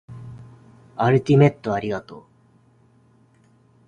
[0.95, 2.23] アルティメットありがとう